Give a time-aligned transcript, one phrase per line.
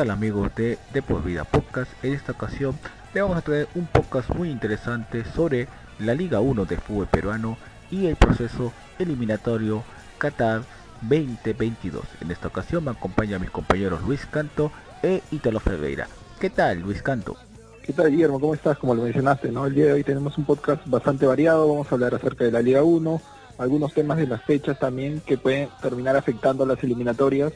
[0.00, 1.92] Tal amigos de De Por Vida Podcast?
[2.02, 2.74] En esta ocasión
[3.12, 7.58] le vamos a traer un podcast muy interesante sobre la Liga 1 de fútbol peruano
[7.90, 9.84] y el proceso eliminatorio
[10.16, 10.62] Qatar
[11.02, 12.02] 2022.
[12.22, 16.08] En esta ocasión me acompañan mis compañeros Luis Canto e Italo Ferreira.
[16.40, 17.36] ¿Qué tal Luis Canto?
[17.82, 18.40] ¿Qué tal Guillermo?
[18.40, 18.78] ¿Cómo estás?
[18.78, 19.66] Como lo mencionaste, ¿no?
[19.66, 22.62] El día de hoy tenemos un podcast bastante variado, vamos a hablar acerca de la
[22.62, 23.20] Liga 1,
[23.58, 27.52] algunos temas de las fechas también que pueden terminar afectando a las eliminatorias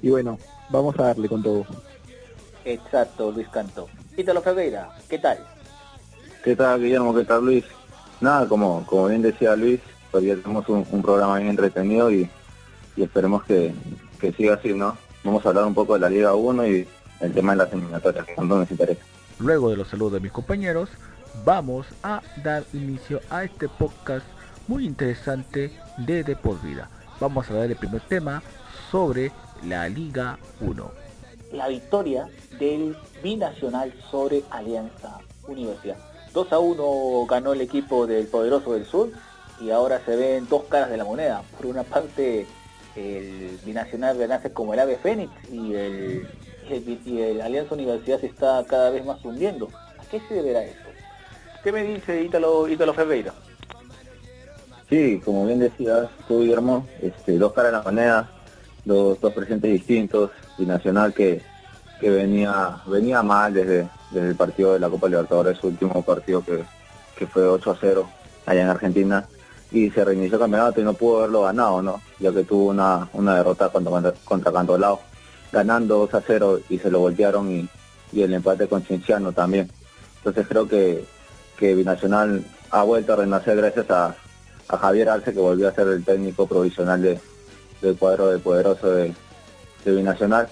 [0.00, 0.38] y bueno,
[0.70, 1.66] vamos a darle con todo.
[2.64, 3.88] Exacto, Luis Canto.
[4.16, 5.38] Ítalo Ferreira, ¿qué tal?
[6.44, 7.14] ¿Qué tal, Guillermo?
[7.14, 7.64] ¿Qué tal, Luis?
[8.20, 9.80] Nada, como, como bien decía Luis,
[10.10, 12.28] todavía tenemos un, un programa bien entretenido y,
[12.96, 13.72] y esperemos que,
[14.20, 14.96] que siga así, ¿no?
[15.24, 16.88] Vamos a hablar un poco de la Liga 1 y
[17.20, 19.02] el tema de las eliminatorias, que tanto nos interesa.
[19.38, 20.88] Luego de los saludos de mis compañeros,
[21.44, 24.26] vamos a dar inicio a este podcast
[24.66, 26.88] muy interesante de De Por Vida.
[27.20, 28.42] Vamos a dar el primer tema
[28.90, 29.32] sobre
[29.64, 30.90] la Liga 1.
[31.52, 32.28] La victoria
[32.58, 35.96] del binacional sobre Alianza Universidad.
[36.34, 39.10] 2 a 1 ganó el equipo del Poderoso del Sur
[39.60, 41.42] y ahora se ven dos caras de la moneda.
[41.56, 42.46] Por una parte,
[42.94, 46.28] el binacional renace como el ave fénix y el,
[46.68, 49.68] el- y el Alianza Universidad se está cada vez más hundiendo.
[49.98, 50.76] ¿A qué se deberá eso?
[51.64, 53.32] ¿Qué me dice Ítalo, Ítalo Ferreira?
[54.88, 58.30] Sí, como bien decías tú, Guillermo, este, dos caras de la moneda,
[58.88, 61.42] dos, presentes distintos, y Nacional que,
[62.00, 66.44] que venía venía mal desde, desde el partido de la Copa Libertadores, su último partido
[66.44, 66.64] que,
[67.16, 68.08] que fue 8 a 0
[68.46, 69.26] allá en Argentina,
[69.70, 72.00] y se reinició el campeonato y no pudo haberlo ganado, ¿no?
[72.18, 75.00] Ya que tuvo una, una derrota contra, contra Cantolao,
[75.52, 77.68] ganando 2 a 0 y se lo voltearon y,
[78.12, 79.70] y el empate con Cienciano también.
[80.18, 81.04] Entonces creo que,
[81.58, 84.14] que Binacional ha vuelto a renacer gracias a,
[84.68, 87.20] a Javier Arce que volvió a ser el técnico provisional de,
[87.82, 89.14] del cuadro de poderoso de,
[89.84, 90.48] de Binacional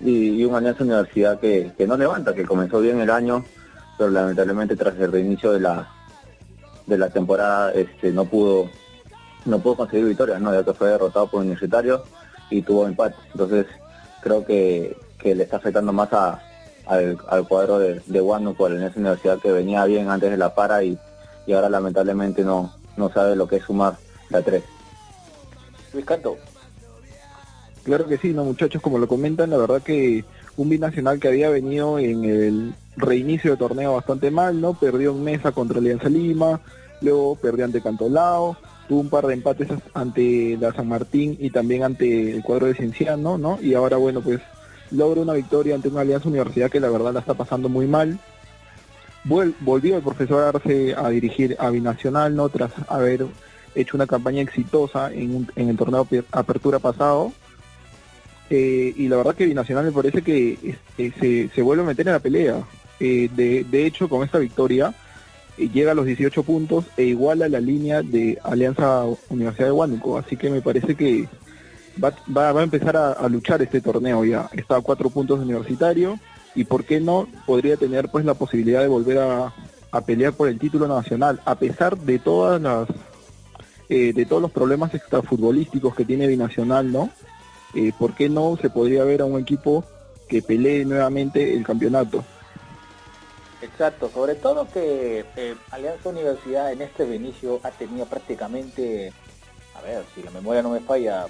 [0.00, 3.44] y, y un Alianza Universidad que, que no levanta, que comenzó bien el año,
[3.96, 5.88] pero lamentablemente tras el reinicio de la
[6.86, 8.70] de la temporada este no pudo
[9.44, 10.52] no pudo conseguir victorias, ¿no?
[10.52, 12.02] ya que fue derrotado por Universitario
[12.50, 13.16] y tuvo empate.
[13.32, 13.66] Entonces
[14.20, 16.42] creo que, que le está afectando más a,
[16.86, 20.54] al, al cuadro de, de Huánuco, la Alianza Universidad que venía bien antes de la
[20.54, 20.98] para y,
[21.46, 23.96] y ahora lamentablemente no, no sabe lo que es sumar
[24.30, 24.62] la 3.
[25.94, 26.36] Luis Canto.
[27.88, 30.22] Claro que sí, no muchachos, como lo comentan, la verdad que
[30.58, 34.74] un binacional que había venido en el reinicio de torneo bastante mal, ¿no?
[34.74, 36.60] Perdió en mesa contra Alianza Lima,
[37.00, 41.82] luego perdió ante Cantolao, tuvo un par de empates ante la San Martín y también
[41.82, 43.58] ante el cuadro de Cienciano, ¿no?
[43.62, 44.42] Y ahora, bueno, pues
[44.90, 48.18] logra una victoria ante una Alianza Universidad que la verdad la está pasando muy mal.
[49.24, 52.50] Volvió el profesor Arce a dirigir a Binacional, ¿no?
[52.50, 53.24] Tras haber
[53.74, 57.32] hecho una campaña exitosa en, el torneo Aper- Apertura pasado.
[58.50, 62.06] Eh, y la verdad que Binacional me parece que este, se, se vuelve a meter
[62.06, 62.62] en la pelea.
[63.00, 64.94] Eh, de, de hecho, con esta victoria
[65.58, 70.16] eh, llega a los 18 puntos e iguala la línea de Alianza Universidad de Huánuco.
[70.18, 71.28] Así que me parece que
[72.02, 74.48] va, va- va a empezar a, luchar este torneo ya.
[74.52, 76.18] Está a cuatro puntos de universitario
[76.54, 79.52] y por qué no podría tener pues la posibilidad de volver a,
[79.92, 82.88] a pelear por el título nacional, a pesar de todas las
[83.90, 87.08] de todos los problemas extrafutbolísticos que tiene Binacional, ¿no?
[87.74, 89.84] Eh, ¿Por qué no se podría ver a un equipo
[90.28, 92.24] que pelee nuevamente el campeonato?
[93.60, 99.12] Exacto, sobre todo que eh, Alianza Universidad en este reinicio ha tenido prácticamente,
[99.74, 101.26] a ver, si la memoria no me falla,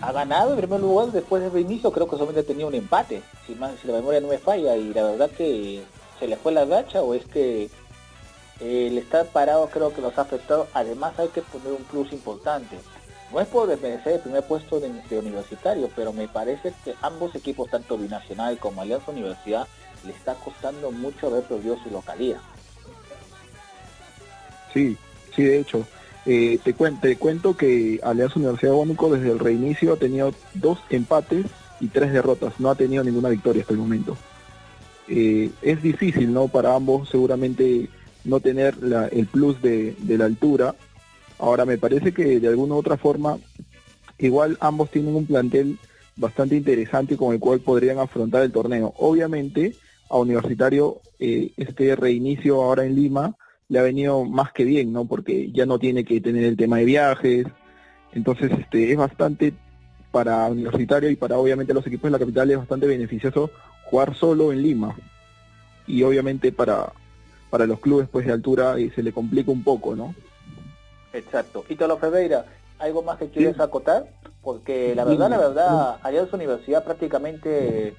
[0.00, 3.54] ha ganado en primer lugar después del reinicio, creo que solamente tenía un empate, si,
[3.54, 5.82] más, si la memoria no me falla, y la verdad que
[6.18, 7.68] se le fue la gacha o es que
[8.60, 10.68] el estar parado creo que los ha afectado.
[10.74, 12.78] Además hay que poner un plus importante.
[13.34, 17.34] No es por desmerecer el primer puesto de, de universitario, pero me parece que ambos
[17.34, 19.66] equipos, tanto Binacional como Alianza Universidad,
[20.06, 22.38] le está costando mucho haber perdido su localidad.
[24.72, 24.96] Sí,
[25.34, 25.84] sí, de hecho.
[26.26, 31.46] Eh, te, cuento, que Alianza Universidad de Huánuco desde el reinicio ha tenido dos empates
[31.80, 32.60] y tres derrotas.
[32.60, 34.16] No ha tenido ninguna victoria hasta el momento.
[35.08, 36.46] Eh, es difícil, ¿no?
[36.46, 37.88] Para ambos seguramente
[38.24, 38.76] no tener
[39.10, 40.76] el plus de la altura.
[41.38, 43.38] Ahora me parece que de alguna u otra forma,
[44.18, 45.78] igual ambos tienen un plantel
[46.16, 48.94] bastante interesante con el cual podrían afrontar el torneo.
[48.98, 49.74] Obviamente,
[50.08, 53.36] a Universitario eh, este reinicio ahora en Lima
[53.68, 55.06] le ha venido más que bien, ¿no?
[55.06, 57.46] Porque ya no tiene que tener el tema de viajes.
[58.12, 59.54] Entonces, este es bastante
[60.12, 63.50] para Universitario y para obviamente los equipos de la capital es bastante beneficioso
[63.84, 64.96] jugar solo en Lima.
[65.86, 66.92] Y obviamente para
[67.50, 70.14] para los clubes pues de altura eh, se le complica un poco, ¿no?
[71.14, 71.64] Exacto.
[71.68, 72.44] Ítalo Ferreira,
[72.78, 74.06] ¿algo más que quieres acotar?
[74.42, 77.96] Porque la verdad, la verdad, Alianza Universidad prácticamente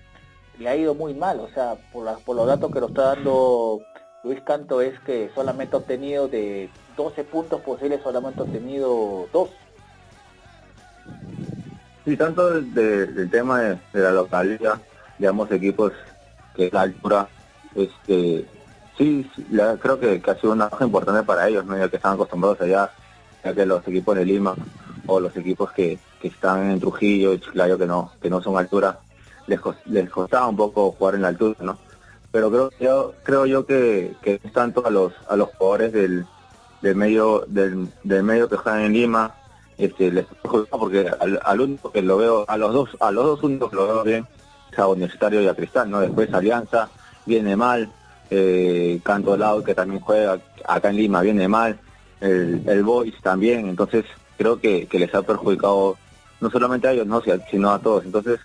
[0.59, 3.15] le ha ido muy mal, o sea, por, la- por los datos que nos está
[3.15, 3.81] dando
[4.23, 9.49] Luis Canto es que solamente ha obtenido de 12 puntos posibles, solamente ha obtenido 2.
[12.05, 14.79] Sí, tanto del, de- del tema de, de la localidad
[15.17, 15.91] de ambos equipos,
[16.53, 17.27] que es la altura,
[17.75, 18.45] este,
[18.97, 21.77] sí, la- creo que, que ha sido una baja importante para ellos, ¿no?
[21.77, 22.91] ya que están acostumbrados allá,
[23.53, 24.55] que los equipos de Lima
[25.07, 28.57] o los equipos que, que están en Trujillo y Chiclayo que no, que no son
[28.57, 28.99] altura,
[29.47, 31.77] les, les costaba un poco jugar en la altura, ¿no?
[32.31, 36.25] Pero creo yo, creo yo que, que tanto a los, a los jugadores del,
[36.81, 39.35] del medio, del, del medio que juegan en Lima,
[39.77, 40.25] este les
[40.69, 41.09] porque
[41.43, 44.03] al, único que lo veo, a los dos, a los dos únicos que lo veo
[44.03, 44.27] bien,
[44.71, 45.99] es a Universitario y a Cristal, ¿no?
[45.99, 46.89] Después Alianza
[47.25, 47.89] viene mal,
[48.29, 51.79] eh, Canto Lau que también juega acá en Lima viene mal,
[52.21, 54.05] el, el Boys también, entonces
[54.37, 55.97] creo que, que les ha perjudicado
[56.41, 58.05] no solamente a ellos, no, sino a todos.
[58.05, 58.39] Entonces,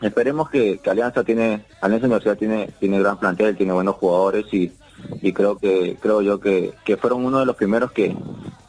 [0.00, 4.72] esperemos que, Alianza tiene, Alianza Universidad tiene, tiene gran plantel, tiene buenos jugadores y,
[5.22, 8.14] y creo que, creo yo que, que fueron uno de los primeros que,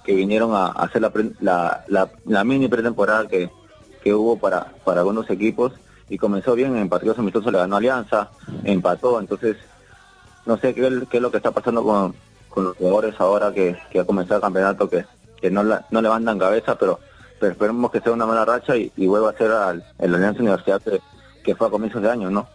[0.04, 3.50] que vinieron a, hacer la, la, la, la mini pretemporada que,
[4.04, 5.74] que hubo para, para algunos equipos.
[6.12, 8.32] Y comenzó bien, en partidos amistosos le ganó Alianza,
[8.64, 9.58] empató, entonces
[10.48, 12.16] no sé qué es lo que está pasando con,
[12.64, 15.06] los jugadores ahora que, ha comenzado el campeonato, que,
[15.52, 17.00] no, la- no levantan cabeza, pero,
[17.40, 20.82] pero esperemos que sea una mala racha y, vuelva a ser al, el Alianza Universidad
[21.44, 22.48] que, fue a comienzos de año, ¿no?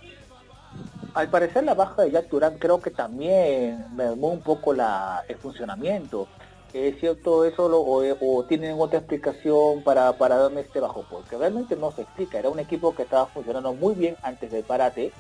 [1.15, 5.37] Al parecer la baja de Jack Durán creo que también mermó un poco la, el
[5.37, 6.29] funcionamiento.
[6.73, 11.05] ¿Es cierto eso lo- o tienen otra explicación para, para darme este bajo?
[11.09, 12.39] Porque realmente no se explica.
[12.39, 15.13] Era un equipo que estaba funcionando muy bien antes del parate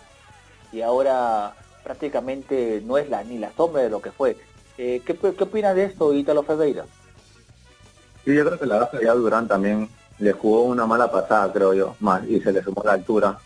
[0.72, 1.54] y ahora
[1.84, 4.36] prácticamente no es la ni la sombra de lo que fue.
[4.76, 6.84] Eh, ¿qué, ¿Qué opinas de esto, Ítalo Ferreira?
[8.24, 9.88] Sí, yo creo que la baja Jack Durán también
[10.18, 13.38] le jugó una mala pasada, creo yo, más y se le sumó la altura.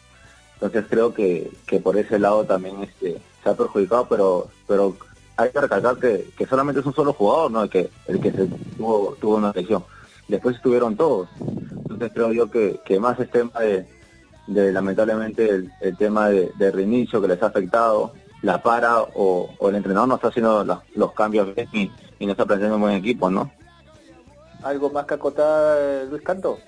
[0.54, 4.96] Entonces creo que, que por ese lado también este, se ha perjudicado, pero pero
[5.36, 7.62] hay que recalcar que, que solamente es un solo jugador, ¿no?
[7.62, 8.46] El que, el que se
[8.76, 9.84] tuvo, tuvo una lesión.
[10.26, 11.28] Después estuvieron todos.
[11.40, 13.86] Entonces creo yo que, que más es tema de,
[14.48, 15.48] de lamentablemente
[15.80, 20.14] el, tema de reinicio que les ha afectado, la para o, o el entrenador no
[20.16, 23.50] está haciendo la- los cambios bien y, y no está planteando un buen equipo, ¿no?
[24.62, 26.58] ¿Algo más que acotar, Luis Canto?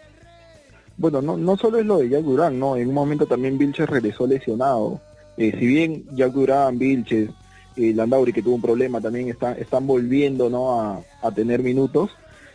[0.96, 2.76] Bueno, no, no solo es lo de Jack Durán, ¿no?
[2.76, 5.00] En un momento también Vilches regresó lesionado.
[5.36, 7.30] Eh, si bien Jack Durán, Vilches,
[7.76, 10.80] eh, Landauri, que tuvo un problema, también están, están volviendo, ¿no?
[10.80, 12.10] A, a tener minutos.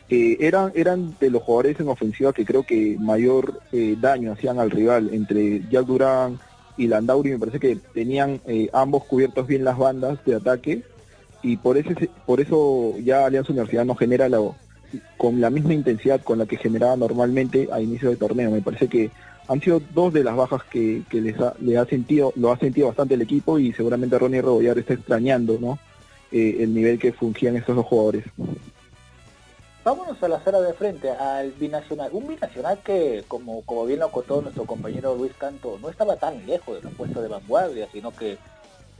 [0.09, 4.59] eh, eran, eran de los jugadores en ofensiva que creo que mayor eh, daño hacían
[4.59, 5.09] al rival.
[5.11, 6.39] Entre Jack Durán
[6.77, 10.83] y Landauri me parece que tenían eh, ambos cubiertos bien las bandas de ataque
[11.41, 14.39] y por, ese, por eso ya Alianza Universidad no genera la,
[15.17, 18.51] con la misma intensidad con la que generaba normalmente a inicio de torneo.
[18.51, 19.11] Me parece que
[19.47, 22.57] han sido dos de las bajas que, que les ha, le ha sentido, lo ha
[22.57, 25.77] sentido bastante el equipo y seguramente Ronnie Rebollar está extrañando ¿no?
[26.31, 28.25] Eh, el nivel que fungían estos dos jugadores.
[29.85, 32.09] Vámonos a la sala de frente, al binacional.
[32.11, 36.43] Un binacional que, como, como bien lo contó nuestro compañero Luis Canto, no estaba tan
[36.47, 38.39] lejos de los puestos de vanguardia, sino que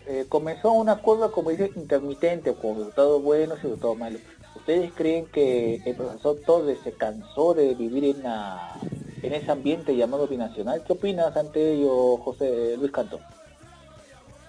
[0.08, 4.22] eh, comenzó una curva, como dice, intermitente, con resultados buenos y resultados malos.
[4.56, 8.74] ¿Ustedes creen que el profesor Torres se cansó de vivir en, la-
[9.24, 10.84] en ese ambiente llamado binacional?
[10.86, 13.20] ¿Qué opinas ante ello, José Luis Canto?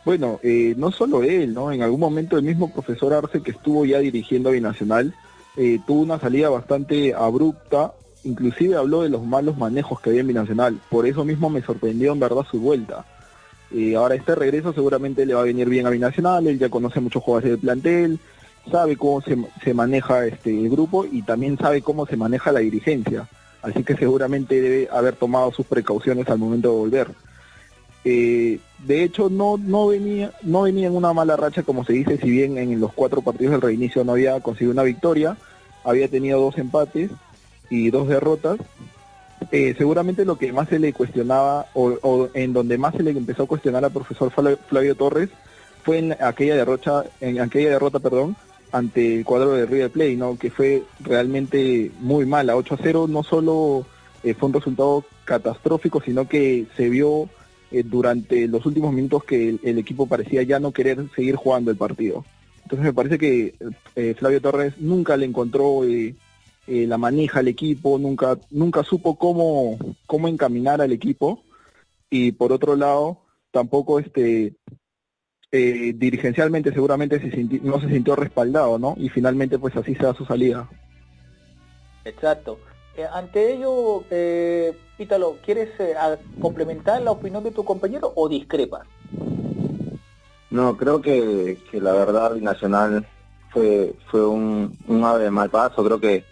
[0.05, 1.73] Bueno, eh, no solo él, ¿no?
[1.73, 5.15] En algún momento el mismo profesor Arce que estuvo ya dirigiendo a Binacional
[5.57, 7.93] eh, tuvo una salida bastante abrupta,
[8.25, 10.81] inclusive habló de los malos manejos que había en Binacional.
[10.91, 13.05] Por eso mismo me sorprendió en verdad su vuelta.
[13.73, 17.01] Eh, ahora este regreso seguramente le va a venir bien a Binacional, él ya conoce
[17.01, 18.21] muchos jugadores del plantel
[18.71, 23.29] sabe cómo se, se maneja este grupo y también sabe cómo se maneja la dirigencia.
[23.63, 27.09] Así que seguramente debe haber tomado sus precauciones al momento de volver.
[28.09, 32.19] Eh, de hecho, no, no, venía, no venía en una mala racha, como se dice,
[32.19, 35.37] si bien en los cuatro partidos del reinicio no había conseguido una victoria,
[35.83, 37.11] había tenido dos empates
[37.69, 38.59] y dos derrotas.
[39.51, 43.43] Eh, seguramente lo que más se le cuestionaba, o, en donde más se le empezó
[43.43, 45.31] a cuestionar al profesor Flavio, Torres,
[45.83, 48.37] fue en aquella derrota, en aquella derrota, perdón,
[48.71, 50.39] ante el cuadro de River Plate, ¿no?
[50.39, 52.55] que fue realmente muy mala.
[52.55, 53.85] 8 a 0 no solo
[54.23, 57.29] eh, fue un resultado catastrófico, sino que se vio
[57.71, 61.77] eh, durante los últimos minutos que el, equipo parecía ya no querer seguir jugando el
[61.77, 62.25] partido.
[62.63, 63.55] Entonces me parece que
[63.95, 66.15] eh, Flavio Torres nunca le encontró eh,
[66.67, 71.43] la manija al equipo, nunca, nunca supo cómo, cómo encaminar al equipo
[72.11, 74.55] y por otro lado tampoco este
[75.53, 78.95] dirigencialmente seguramente se no se sintió respaldado, ¿no?
[78.99, 80.69] Y finalmente pues así se da su salida.
[82.05, 82.59] Exacto.
[82.97, 85.95] Eh, ante ello, eh, Ítalo, ¿quieres eh,
[86.41, 88.87] complementar la opinión de tu compañero o discrepas?
[90.49, 93.07] No, creo que, la verdad Nacional
[93.51, 95.85] fue fue un, un ave de mal paso.
[95.85, 96.25] Creo que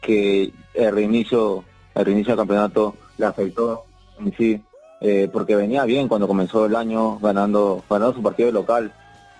[0.00, 3.84] que el reinicio el reinicio del campeonato le afectó
[4.18, 4.60] en sí,
[5.00, 8.92] eh, porque venía bien cuando comenzó el año ganando ganando su partido local.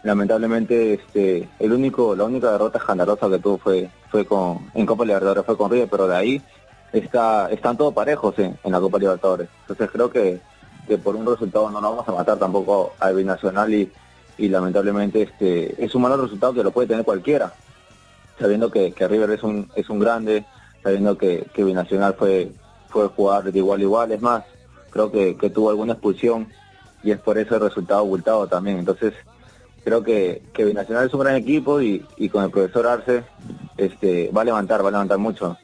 [0.03, 5.05] Lamentablemente, este el único la única derrota escandalosa que tuvo fue fue con en Copa
[5.05, 6.43] Libertadores fue con River, pero de ahí
[6.93, 9.49] está, están todos parejos en, la Copa Libertadores.
[9.63, 10.41] Entonces creo que,
[10.89, 13.93] que por un resultado no nos vamos a matar tampoco al Binacional y,
[14.39, 17.53] y lamentablemente este es un mal resultado que lo puede tener cualquiera,
[18.39, 20.45] sabiendo que, que River es un, es un grande,
[20.83, 22.51] sabiendo que, que Binacional fue,
[22.89, 24.45] fue jugar de igual a igual, es más,
[24.91, 26.49] creo que, que tuvo alguna expulsión
[27.03, 28.79] y es por eso el resultado abultado también.
[28.79, 29.15] Entonces,
[29.85, 33.25] creo que, que Binacional es un gran equipo y, y con el profesor Arce
[33.77, 35.57] este, va a levantar, va a levantar mucho.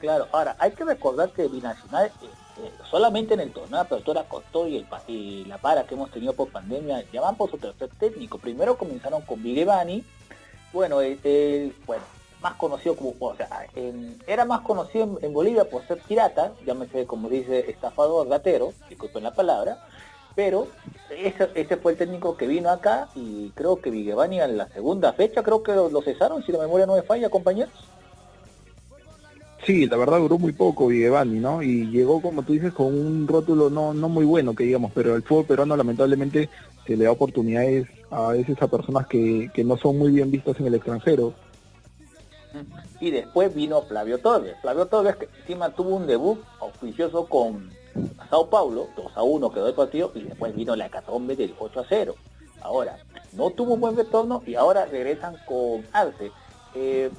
[0.00, 2.26] Claro, ahora hay que recordar que Binacional eh,
[2.58, 6.10] eh, solamente en el torneo de apertura costó y, el, y la para que hemos
[6.10, 8.38] tenido por pandemia ya van por su tercer técnico.
[8.38, 10.04] Primero comenzaron con Vigevani,
[10.72, 12.02] bueno, el, bueno,
[12.42, 13.48] más conocido como, o sea,
[14.26, 19.32] era más conocido en, Bolivia por ser pirata, llámese como dice estafador, gatero, disculpen la
[19.32, 19.78] palabra,
[20.34, 20.68] pero
[21.10, 25.12] ese, ese, fue el técnico que vino acá y creo que Vigevani en la segunda
[25.12, 27.72] fecha, creo que lo, lo cesaron, si la memoria no me falla, compañeros.
[29.64, 31.62] Sí, la verdad duró muy poco Vigevani, ¿no?
[31.62, 35.14] Y llegó, como tú dices, con un rótulo no, no muy bueno, que digamos, pero
[35.14, 36.48] el fútbol peruano lamentablemente
[36.84, 40.58] se le da oportunidades a veces a personas que, que no son muy bien vistas
[40.58, 41.32] en el extranjero.
[43.00, 44.56] Y después vino Flavio Torres.
[44.60, 47.70] Flavio Torres que encima tuvo un debut auspicioso con
[48.30, 51.80] Sao Paulo, 2 a 1 quedó el partido, y después vino la catombe del 8
[51.80, 52.14] a 0.
[52.62, 52.98] Ahora,
[53.32, 56.30] no tuvo un buen retorno y ahora regresan con Arce.
[56.74, 57.10] Eh,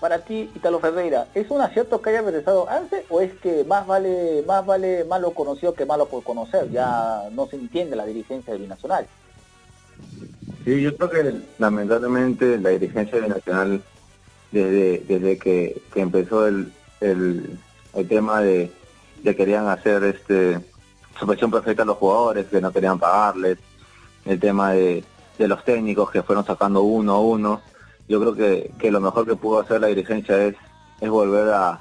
[0.00, 3.86] para ti, Italo Ferreira, ¿es un acierto que haya regresado antes o es que más
[3.86, 6.70] vale más vale malo conocido que malo por conocer?
[6.72, 9.06] Ya no se entiende la dirigencia de Binacional.
[10.64, 13.82] Sí, yo creo que lamentablemente la dirigencia de Binacional,
[14.50, 17.58] desde, desde que, empezó el, el,
[18.08, 18.72] tema de,
[19.22, 20.58] de, querían hacer este
[21.18, 23.58] suspensión perfecta a los jugadores, que no querían pagarles,
[24.24, 25.04] el tema de,
[25.38, 27.60] de los técnicos que fueron sacando uno a uno,
[28.08, 30.54] yo creo que, que lo mejor que pudo hacer la dirigencia es,
[31.00, 31.80] es volver a,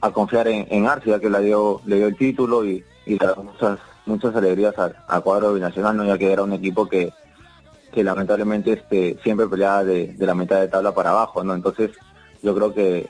[0.00, 3.26] a confiar en, en Arcia, que le dio, le dio el título y, y le
[3.36, 6.04] muchas, muchas alegrías al, cuadro binacional, ¿no?
[6.04, 7.12] ya que era un equipo que,
[7.92, 11.54] que lamentablemente este, siempre peleaba de, de, la mitad de tabla para abajo, ¿no?
[11.54, 11.90] Entonces,
[12.42, 13.08] yo creo que,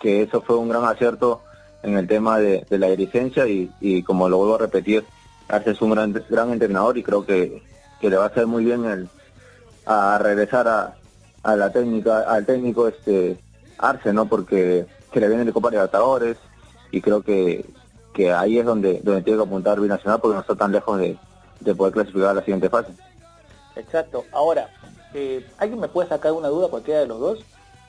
[0.00, 1.42] que eso fue un gran acierto
[1.82, 5.04] en el tema de, la dirigencia y, y, como lo vuelvo a repetir,
[5.48, 7.62] Arce es un gran, gran entrenador y creo que,
[8.00, 9.08] que le va a hacer muy bien el,
[9.86, 10.96] a regresar a,
[11.42, 13.38] a la técnica, al técnico este
[13.78, 14.26] Arce, ¿no?
[14.26, 16.36] Porque que le viene de Copa Libertadores
[16.90, 17.64] y creo que,
[18.12, 21.16] que ahí es donde, donde tiene que apuntar Binacional porque no está tan lejos de,
[21.60, 22.92] de poder clasificar a la siguiente fase.
[23.76, 24.24] Exacto.
[24.32, 24.68] Ahora,
[25.14, 27.38] eh, ¿alguien me puede sacar una duda cualquiera de los dos?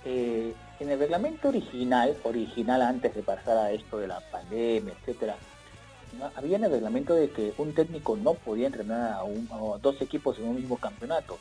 [0.06, 5.36] Eh, en el reglamento original, original antes de pasar a esto de la pandemia, etcétera,
[6.36, 10.48] había en el reglamento de que un técnico no podía entrenar a, dos equipos en
[10.48, 11.38] un mismo campeonato.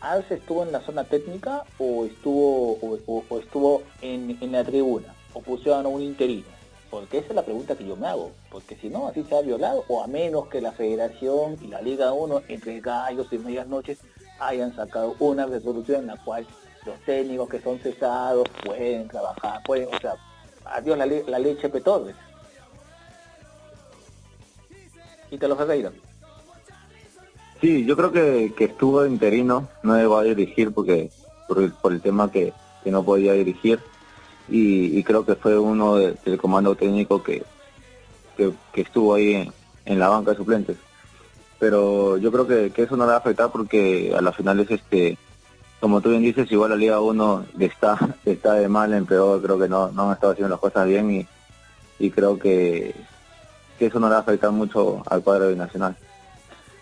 [0.00, 5.86] Arce estuvo en la zona técnica o estuvo o, estuvo en, la tribuna o pusieron
[5.86, 6.46] a un interino?
[6.90, 9.40] Porque esa es la pregunta que yo me hago, porque si no, así se ha
[9.40, 13.66] violado, o a menos que la Federación y la Liga 1, entre gallos y medias
[13.66, 13.98] noches,
[14.38, 16.46] hayan sacado una resolución en la cual
[16.86, 20.14] los técnicos que son cesados pueden trabajar, pueden, o sea,
[20.64, 22.14] adiós la, la leche Petores.
[25.30, 25.90] Y te lo Ferreira.
[27.60, 31.10] Sí, yo creo que, que estuvo interino, no llegó a dirigir porque
[31.48, 32.52] por, el tema que,
[32.84, 33.80] no podía dirigir
[34.48, 37.42] y, creo que fue uno del comando técnico que,
[38.36, 39.50] que, estuvo ahí
[39.86, 40.76] en, la banca de suplentes.
[41.58, 44.70] Pero yo creo que, eso no le va a afectar porque a la final es
[44.70, 45.16] este,
[45.84, 49.58] como tú bien dices, igual la Liga 1 está, está de mal en peor, creo
[49.58, 51.26] que no, no han estado haciendo las cosas bien y,
[51.98, 52.94] y creo que,
[53.78, 55.94] que eso no le va a afectar mucho al cuadro binacional.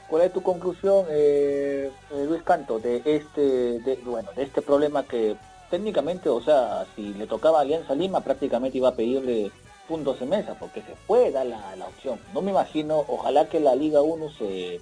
[0.06, 3.40] ¿Cuál es tu conclusión, eh, eh, Luis Canto, de este,
[3.80, 5.34] de, bueno, de este problema que
[5.68, 9.50] técnicamente, o sea, si le tocaba a Alianza Lima, prácticamente iba a pedirle
[9.88, 12.20] puntos en mesa, porque se puede dar la, la opción.
[12.32, 14.80] No me imagino, ojalá que la Liga 1 se,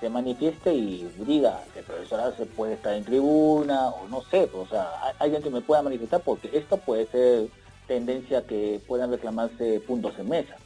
[0.00, 4.48] se manifieste y diga que el profesor se puede estar en tribuna, o no sé,
[4.54, 4.88] o sea,
[5.18, 7.48] alguien que me pueda manifestar, porque esto puede ser
[7.86, 10.56] tendencia que puedan reclamarse puntos en mesa.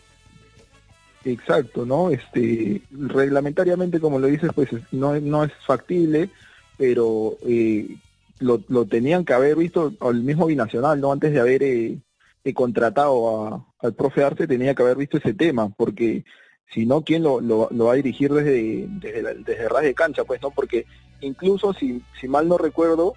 [1.25, 2.11] Exacto, ¿no?
[2.11, 6.29] Este, reglamentariamente, como lo dices, pues no, no es factible,
[6.77, 7.97] pero eh,
[8.41, 11.13] lo, lo, tenían que haber visto al mismo binacional, ¿no?
[11.13, 11.99] Antes de haber eh,
[12.45, 16.25] eh, contratado al profe Arce, tenía que haber visto ese tema, porque
[16.73, 20.25] si no, ¿quién lo, lo, va a dirigir desde, desde, desde ras de cancha?
[20.25, 20.51] Pues, ¿no?
[20.51, 20.87] Porque
[21.21, 23.15] incluso, si, si mal no recuerdo,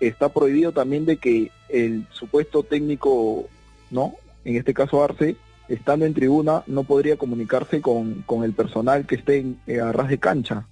[0.00, 3.46] está prohibido también de que el supuesto técnico,
[3.90, 4.14] ¿no?
[4.44, 5.36] En este caso Arce,
[5.68, 9.92] estando en tribuna, no podría comunicarse con, con el personal que esté en, eh, a
[9.92, 10.66] ras de cancha.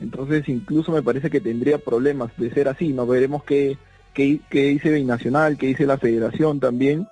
[0.00, 2.88] Entonces, incluso me parece que tendría problemas de ser así.
[2.92, 3.78] No veremos qué,
[4.12, 7.06] qué, qué dice Binacional, qué dice la Federación también.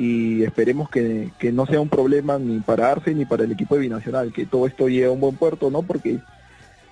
[0.00, 3.74] Y esperemos que, que, no sea un problema ni para Arce ni para el equipo
[3.74, 5.82] de Binacional, que todo esto llegue a un buen puerto, ¿no?
[5.82, 6.20] Porque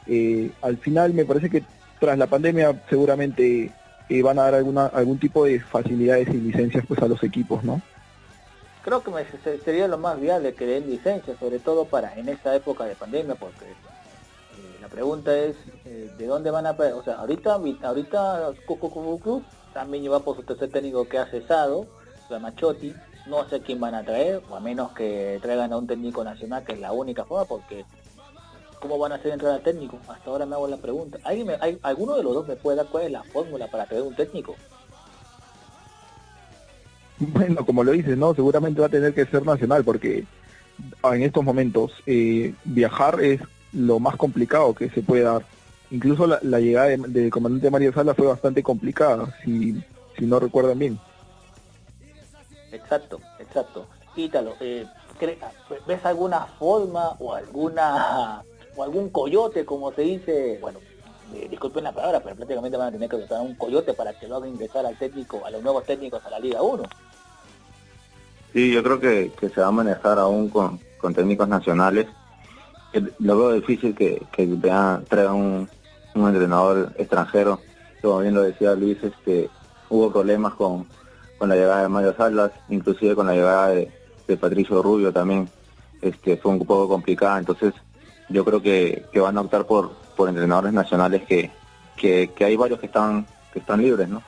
[0.06, 1.64] eh, al final me parece que
[1.98, 3.72] tras la pandemia seguramente
[4.10, 7.64] eh, van a dar alguna, algún tipo de facilidades y licencias pues a los equipos,
[7.64, 7.80] ¿no?
[8.84, 12.84] creo que sería lo más viable que den licencia, sobre todo para en esta época
[12.84, 18.52] de pandemia, porque eh, la pregunta es de dónde van a o sea, ahorita ahorita
[18.66, 19.42] Club
[19.74, 21.86] también lleva por su tercer técnico que ha cesado,
[22.28, 22.94] la Machotti,
[23.26, 26.64] no sé quién van a traer, o a menos que traigan a un técnico nacional,
[26.64, 27.84] que es la única forma, porque
[28.80, 29.98] ¿cómo van a hacer entrar al técnico?
[30.08, 31.18] Hasta ahora me hago la pregunta.
[31.24, 34.02] ¿Alguien hay, ¿Alguno de los dos me puede dar cuál es la fórmula para traer
[34.02, 34.54] un técnico?
[37.18, 38.34] Bueno, como lo dices, ¿no?
[38.34, 40.24] Seguramente va a tener que ser nacional porque
[41.02, 43.40] en estos momentos eh, viajar es
[43.72, 45.44] lo más complicado que se puede dar.
[45.90, 49.82] Incluso la, llegada del comandante Mario Sala fue bastante complicada, si,
[50.16, 50.98] si no recuerdan bien.
[52.72, 53.86] Exacto, exacto.
[54.16, 54.86] Ítalo, eh,
[55.86, 58.42] ¿ves alguna forma o alguna
[58.76, 60.58] o algún coyote, como se dice?
[60.60, 60.80] Bueno,
[61.34, 64.26] eh, disculpen la palabra, pero prácticamente van a tener que usar un coyote para que
[64.26, 66.82] lo haga ingresar al técnico, a los nuevos técnicos a la Liga 1.
[68.52, 70.80] Sí, yo creo que, se va a manejar aún con,
[71.14, 72.06] técnicos nacionales.
[73.18, 74.46] Lo veo difícil que, que
[75.08, 75.68] traiga un,
[76.14, 77.60] entrenador extranjero.
[78.00, 79.50] Como bien lo decía Luis, este,
[79.90, 80.86] hubo problemas con,
[81.46, 83.90] la llegada de Mario Salas, inclusive con la llegada de,
[84.38, 85.48] Patricio Rubio también.
[86.02, 87.74] Este, fue un poco complicada, entonces
[88.28, 91.50] yo creo que, van a optar por, por entrenadores nacionales que,
[91.96, 94.22] que, hay varios que están, que están libres, ¿no?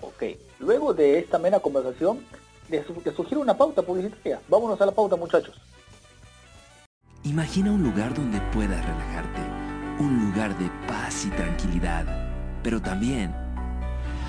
[0.00, 0.24] Ok,
[0.60, 2.20] luego de esta mera conversación,
[2.68, 4.40] les, sugiero una pauta publicitaria.
[4.48, 5.60] Vámonos a la pauta, muchachos.
[7.24, 9.40] Imagina un lugar donde puedas relajarte,
[10.00, 12.06] un lugar de paz y tranquilidad,
[12.62, 13.34] pero también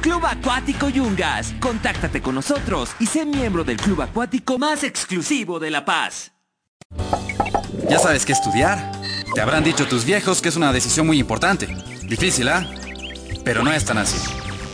[0.00, 1.54] Club Acuático Yungas.
[1.60, 6.32] Contáctate con nosotros y sé miembro del club acuático más exclusivo de La Paz.
[7.88, 8.92] ¿Ya sabes qué estudiar?
[9.34, 11.68] Te habrán dicho tus viejos que es una decisión muy importante.
[12.04, 12.66] Difícil, ¿ah?
[13.44, 14.18] Pero no es tan así.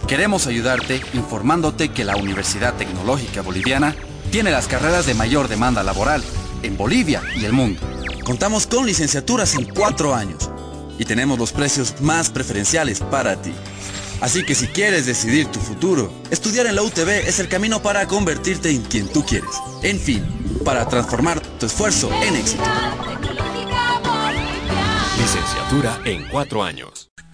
[0.06, 3.94] Queremos ayudarte informándote que la Universidad Tecnológica Boliviana
[4.30, 6.22] tiene las carreras de mayor demanda laboral
[6.62, 7.80] en Bolivia y el mundo.
[8.24, 10.50] Contamos con licenciaturas en cuatro años
[10.98, 13.52] y tenemos los precios más preferenciales para ti.
[14.20, 18.06] Así que si quieres decidir tu futuro, estudiar en la UTB es el camino para
[18.06, 19.50] convertirte en quien tú quieres.
[19.82, 20.24] En fin,
[20.64, 22.64] para transformar tu esfuerzo en éxito
[25.28, 27.10] licenciatura en cuatro años.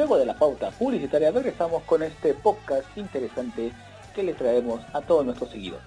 [0.00, 3.70] Luego de la pauta publicitaria regresamos con este podcast interesante
[4.14, 5.84] que le traemos a todos nuestros seguidores.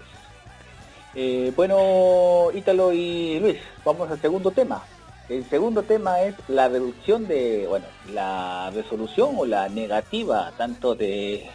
[1.16, 4.84] Eh, bueno, Ítalo y Luis, vamos al segundo tema.
[5.30, 11.50] El segundo tema es la reducción de, bueno, la resolución o la negativa tanto de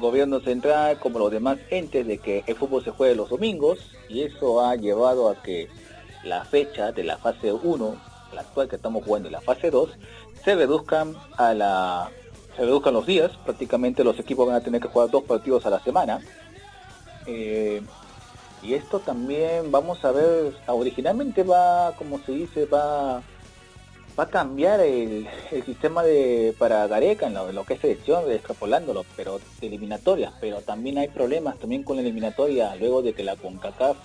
[0.00, 3.78] gobierno central como los demás entes de que el fútbol se juegue los domingos
[4.08, 5.68] y eso ha llevado a que
[6.24, 7.96] la fecha de la fase 1,
[8.34, 9.90] la actual que estamos jugando, y la fase 2,
[10.44, 12.10] se reduzcan a la
[12.56, 15.70] se reduzcan los días, prácticamente los equipos van a tener que jugar dos partidos a
[15.70, 16.20] la semana.
[17.26, 17.82] Eh,
[18.62, 23.22] y esto también vamos a ver, originalmente va, como se dice, va
[24.18, 28.30] va a cambiar el, el sistema de para Gareca en lo, lo que es selección,
[28.30, 33.24] extrapolándolo, pero de eliminatorias, pero también hay problemas también con la eliminatoria, luego de que
[33.24, 33.96] la CONCACAF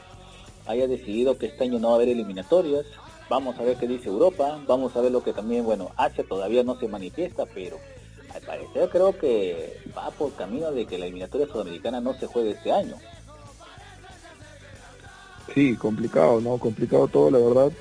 [0.65, 2.85] haya decidido que este año no va a haber eliminatorias,
[3.29, 6.63] vamos a ver qué dice Europa, vamos a ver lo que también, bueno, Asia todavía
[6.63, 7.77] no se manifiesta, pero
[8.33, 12.51] al parecer creo que va por camino de que la eliminatoria sudamericana no se juegue
[12.51, 12.95] este año.
[15.53, 16.57] Sí, complicado, ¿no?
[16.57, 17.71] Complicado todo, la verdad.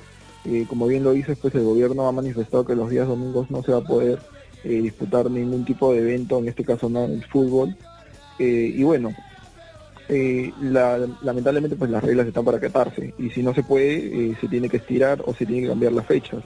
[0.45, 3.61] Eh, como bien lo dices, pues el gobierno ha manifestado que los días domingos no
[3.61, 4.19] se va a poder
[4.63, 7.75] eh, disputar ningún tipo de evento, en este caso no el fútbol.
[8.39, 9.13] Eh, y bueno,
[10.09, 14.37] eh, la- lamentablemente pues las reglas están para acatarse y si no se puede, eh,
[14.41, 16.41] se tiene que estirar o se tiene que cambiar las fechas.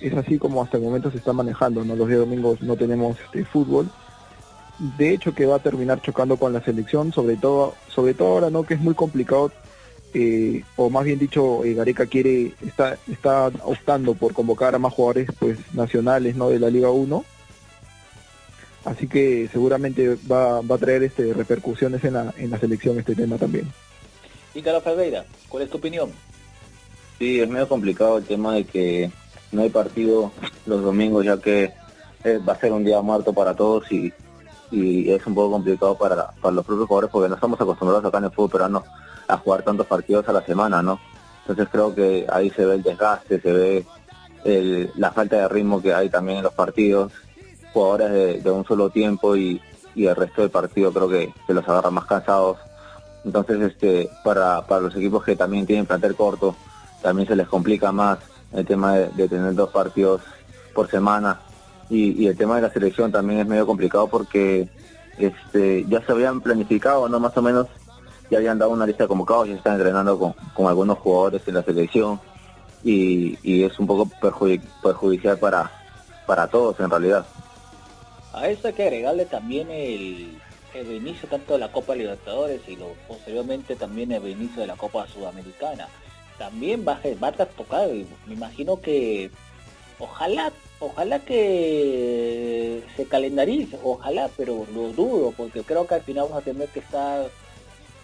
[0.00, 1.94] Es así como hasta el momento se está manejando, ¿no?
[1.94, 3.88] Los días domingos no tenemos este, fútbol.
[4.98, 8.50] De hecho que va a terminar chocando con la selección, sobre todo, sobre todo ahora,
[8.50, 8.64] ¿no?
[8.64, 9.52] Que es muy complicado
[10.14, 15.28] eh, o más bien dicho, Gareca quiere, está, está optando por convocar a más jugadores
[15.38, 17.24] pues nacionales no de la Liga 1.
[18.84, 23.14] Así que seguramente va, va a traer este repercusiones en la, en la selección este
[23.14, 23.70] tema también.
[24.54, 26.10] Y Carlos Ferreira, ¿cuál es tu opinión?
[27.18, 29.10] Sí, es medio complicado el tema de que
[29.52, 30.32] no hay partido
[30.66, 31.72] los domingos ya que
[32.24, 34.12] eh, va a ser un día muerto para todos y,
[34.70, 38.18] y es un poco complicado para, para los propios jugadores porque no estamos acostumbrados acá
[38.18, 38.84] en el fútbol peruano
[39.28, 40.98] a jugar tantos partidos a la semana, ¿no?
[41.42, 43.86] Entonces creo que ahí se ve el desgaste, se ve
[44.44, 47.12] el- la falta de ritmo que hay también en los partidos,
[47.72, 49.60] jugadores de, un solo tiempo y,
[49.94, 52.58] y el resto del partido creo que se los agarra más cansados.
[53.24, 56.56] Entonces, este, para, los equipos que también tienen plantel corto,
[57.02, 58.18] también se les complica más
[58.52, 60.22] el tema de, tener dos partidos
[60.74, 61.40] por semana.
[61.88, 64.68] Y, el tema de la selección también es medio complicado porque
[65.18, 67.20] este, ya se habían planificado, ¿no?
[67.20, 67.66] Más o menos,
[68.30, 71.62] ya habían dado una lista de convocados, ya están entrenando con, algunos jugadores en la
[71.62, 72.18] selección
[72.82, 75.70] y, es un poco perjudi- perjudicial para,
[76.26, 77.26] para todos en realidad.
[78.32, 80.38] A eso hay que agregarle también el,
[80.74, 84.76] el reinicio tanto de la Copa Libertadores y lo, posteriormente también el reinicio de la
[84.76, 85.88] Copa Sudamericana.
[86.38, 87.88] También va, va a tocar,
[88.26, 89.30] me imagino que
[89.98, 96.38] ojalá, ojalá que se calendarice, ojalá, pero lo dudo, porque creo que al final vamos
[96.38, 97.28] a tener que estar,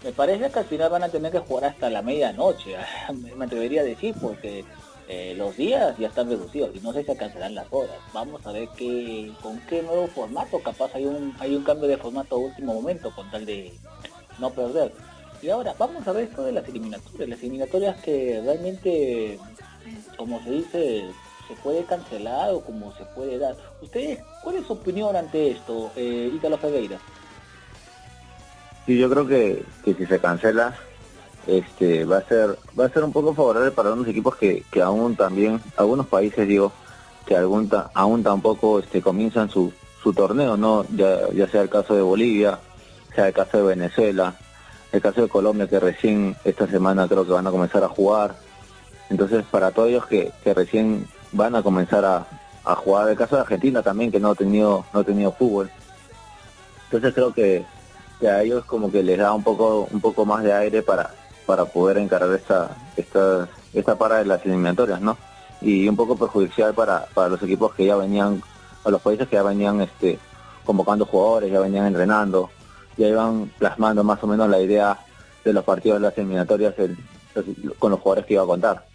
[0.04, 2.76] me parece que al final van a tener que jugar hasta la medianoche,
[3.36, 4.64] me atrevería a decir, porque
[5.08, 7.96] eh, los días ya están reducidos y no sé si alcanzarán las horas.
[8.12, 11.96] Vamos a ver qué, con qué nuevo formato, capaz hay un, hay un cambio de
[11.96, 13.72] formato a último momento con tal de
[14.38, 14.92] no perder.
[15.40, 19.38] Y ahora, vamos a ver esto de las eliminatorias, las eliminatorias que realmente,
[20.16, 21.04] como se dice,
[21.46, 23.56] se puede cancelar o como se puede dar.
[23.80, 26.98] ¿Ustedes, cuál es su opinión ante esto, eh, Ítalo Ferreira?
[28.84, 30.76] Sí, yo creo que, que si se cancela,
[31.48, 34.82] este va a ser va a ser un poco favorable para unos equipos que, que
[34.82, 36.72] aún también algunos países digo
[37.26, 41.94] que aún, aún tampoco este comienzan su, su torneo no ya, ya sea el caso
[41.94, 42.58] de Bolivia
[43.14, 44.34] sea el caso de Venezuela
[44.92, 48.36] el caso de Colombia que recién esta semana creo que van a comenzar a jugar.
[49.10, 52.26] Entonces para todos ellos que, que recién van a comenzar a,
[52.64, 55.70] a jugar el caso de Argentina también que no ha tenido no ha tenido fútbol.
[56.84, 57.64] Entonces creo que,
[58.20, 61.10] que a ellos como que les da un poco un poco más de aire para
[61.48, 65.16] para poder encarar esta, esta, esta para de las eliminatorias, ¿no?
[65.62, 68.42] Y un poco perjudicial para, para los equipos que ya venían,
[68.84, 70.18] a los países que ya venían este,
[70.66, 72.50] convocando jugadores, ya venían entrenando,
[72.98, 74.98] ya iban plasmando más o menos la idea
[75.42, 76.74] de los partidos de las eliminatorias
[77.78, 78.86] con los jugadores que iba a contar.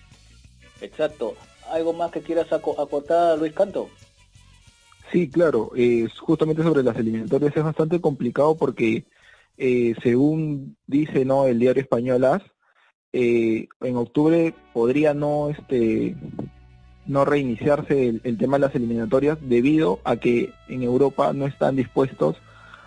[0.79, 1.33] Exacto.
[1.71, 3.89] ¿Algo más que quieras acotar, Luis Canto?
[5.11, 5.71] Sí, claro.
[5.75, 9.05] Eh, justamente sobre las eliminatorias es bastante complicado porque
[9.57, 12.41] eh, según dice no el diario español AS,
[13.11, 16.15] eh, en octubre podría no este
[17.05, 22.37] no reiniciarse el, tema de las eliminatorias debido a que en Europa no están dispuestos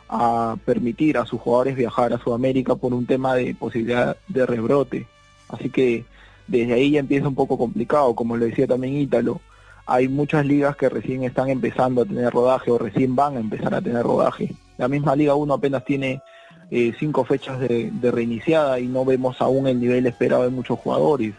[0.09, 5.07] a permitir a sus jugadores viajar a Sudamérica por un tema de posibilidad de rebrote.
[5.49, 6.05] Así que
[6.47, 9.41] desde ahí ya empieza un poco complicado, como lo decía también Ítalo.
[9.85, 13.75] Hay muchas ligas que recién están empezando a tener rodaje o recién van a empezar
[13.75, 14.53] a tener rodaje.
[14.79, 16.21] La misma Liga 1 apenas tiene
[16.71, 21.35] eh, cinco fechas de, reiniciada y no vemos aún el nivel esperado de muchos jugadores.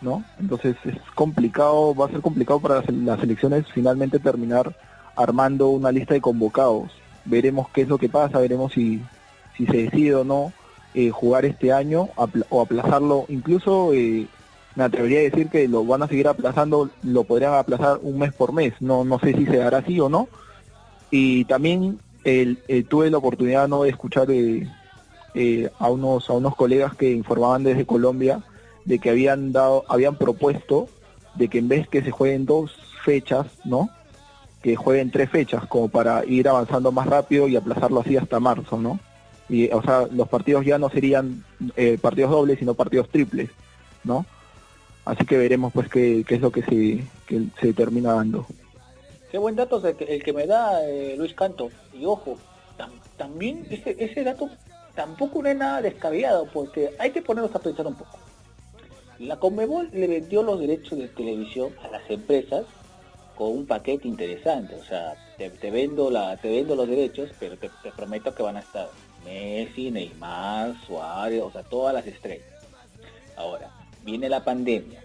[0.00, 0.24] ¿no?
[0.38, 4.74] Entonces es complicado, va a ser complicado para las, elecciones finalmente terminar
[5.14, 6.90] armando una lista de convocados.
[7.26, 9.02] Veremos qué es lo que pasa, veremos si,
[9.56, 10.52] si se decide o no
[10.94, 12.08] eh, jugar este año
[12.48, 13.26] o aplazarlo.
[13.28, 14.26] Incluso eh,
[14.74, 18.32] me atrevería a decir que lo van a seguir aplazando, lo podrían aplazar un mes
[18.32, 18.72] por mes.
[18.80, 20.28] No, no sé si se hará así o no.
[21.10, 23.82] Y también el, eh, tuve la oportunidad ¿no?
[23.82, 24.68] de escuchar eh,
[25.34, 28.42] eh, a unos a unos colegas que informaban desde Colombia
[28.84, 30.88] de que habían dado habían propuesto
[31.34, 32.72] de que en vez que se jueguen dos
[33.04, 33.90] fechas no
[34.62, 38.78] que jueguen tres fechas como para ir avanzando más rápido y aplazarlo así hasta marzo
[38.78, 38.98] no
[39.48, 41.44] y o sea los partidos ya no serían
[42.02, 43.50] partidos dobles sino partidos triples
[44.04, 44.26] no
[45.04, 48.46] así que veremos pues qué, qué es lo que se que se termina dando
[49.30, 51.70] Qué buen dato el que, me da eh, Luis Canto.
[51.92, 52.36] Y ojo,
[53.16, 54.50] también ese, ese dato
[54.94, 58.18] tampoco no es nada descabellado, porque hay que ponernos a pensar un poco.
[59.20, 62.64] La Conmebol le vendió los derechos de televisión a las empresas
[63.36, 64.74] con un paquete interesante.
[64.74, 68.56] O sea, te, vendo la, te vendo los derechos, pero te, te, prometo que van
[68.56, 68.88] a estar
[69.24, 72.46] Messi, Neymar, Suárez, o sea, todas las estrellas.
[73.36, 73.70] Ahora,
[74.02, 75.02] viene la pandemia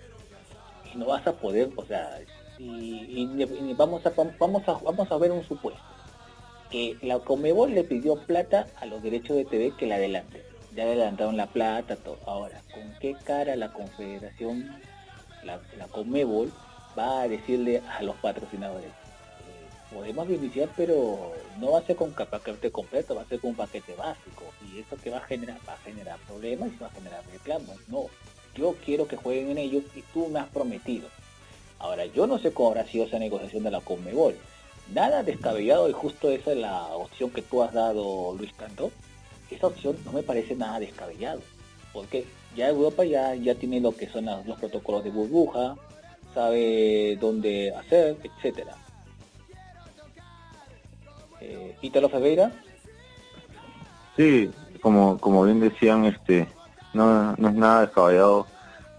[0.93, 2.19] y no vas a poder, o sea,
[2.59, 5.81] y, vamos a vamos a vamos a ver un supuesto
[6.69, 10.43] que la Comebol le pidió plata a los derechos de TV que la adelante
[10.75, 12.17] ya adelantaron la plata todo.
[12.25, 14.69] Ahora con qué cara la Confederación
[15.43, 16.51] la, la Comebol
[16.97, 22.11] va a decirle a los patrocinadores eh, podemos iniciar pero no va a ser con
[22.11, 24.43] paquete completo va a ser con un paquete básico.
[24.67, 27.75] Y eso que va a generar va a generar problemas y va a generar reclamos.
[27.87, 28.05] No
[28.55, 31.09] yo quiero que jueguen en ellos y tú me has prometido
[31.79, 34.35] Ahora, yo no sé cómo habrá sido esa negociación de la Conmebol.
[34.93, 38.91] Nada descabellado y justo esa es la opción que tú has dado, Luis Canto.
[39.49, 41.41] Esa opción no me parece nada descabellado.
[41.93, 45.75] Porque ya Europa ya, ya tiene lo que son los protocolos de burbuja,
[46.33, 48.75] sabe dónde hacer, etcétera.
[51.41, 52.51] Eh, Ítalo Ferreira.
[54.15, 54.49] Sí,
[54.81, 56.47] como, como bien decían, este
[56.93, 58.47] no, no es nada descabellado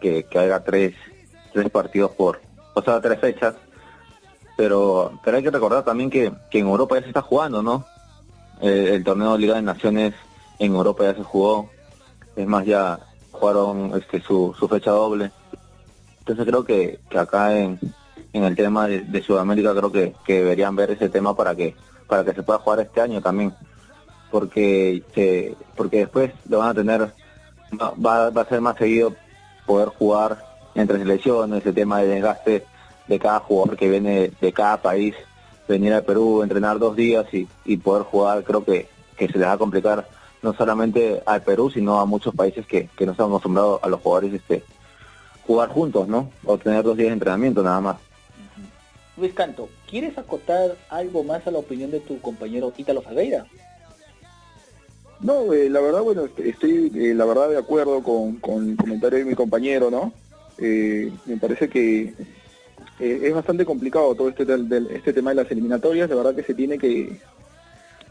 [0.01, 0.95] que, que haya tres,
[1.53, 2.41] tres partidos por,
[2.77, 3.55] o tres fechas.
[4.57, 7.85] Pero, pero hay que recordar también que, que en Europa ya se está jugando, ¿no?
[8.63, 10.15] el torneo de Liga de Naciones
[10.59, 11.69] en Europa ya se jugó.
[12.37, 12.99] Es más, ya
[13.33, 15.31] jugaron este, su, su fecha doble.
[16.21, 17.79] Entonces creo que, que acá en,
[18.33, 21.75] en el tema de, Sudamérica creo que, que, deberían ver ese tema para que
[22.07, 23.53] para que se pueda jugar este año también
[24.31, 27.13] porque se, porque después lo van a tener
[27.81, 29.15] va, va a ser más seguido
[29.67, 32.65] poder jugar entre selecciones, ese tema de desgaste
[33.09, 35.15] de cada jugador que viene de cada país,
[35.67, 39.53] venir a Perú, entrenar dos días y, poder jugar, creo que, que se les va
[39.53, 40.09] a complicar
[40.43, 44.01] no solamente al Perú, sino a muchos países que, que no están acostumbrados a los
[44.01, 44.63] jugadores este
[45.47, 46.31] jugar juntos, ¿no?
[46.45, 47.97] O tener dos días de entrenamiento nada más.
[49.17, 53.47] Luis Canto, ¿quieres acotar algo más a la opinión de tu compañero Ítalo Ferreira?
[55.21, 59.21] No, eh, la verdad, bueno, estoy eh, la verdad de acuerdo con, con el comentario
[59.21, 60.13] de mi compañero, ¿no?
[60.59, 62.15] Eh, me parece que
[62.99, 64.45] eh, es bastante complicado todo este,
[64.95, 67.21] este tema de las eliminatorias, de verdad que se tiene que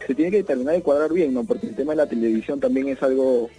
[0.05, 1.43] se tiene que terminar de cuadrar bien, ¿no?
[1.43, 3.49] Porque el tema de la televisión también es algo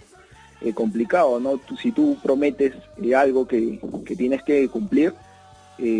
[0.61, 1.59] eh, complicado, ¿no?
[1.81, 2.73] si tú prometes
[3.15, 3.79] algo que,
[4.17, 5.13] tienes que cumplir,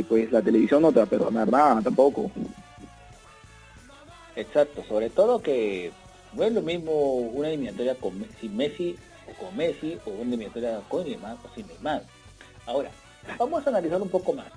[0.08, 2.32] pues la televisión no te va a perdonar nada tampoco.
[4.38, 5.91] Exacto, sobre todo que
[6.34, 8.95] no es lo mismo una eliminatoria con, sin Messi
[9.28, 12.04] o con Messi o una eliminatoria con Neymar o sin Neymar.
[12.67, 12.91] Ahora,
[13.39, 14.47] vamos a analizar un poco más.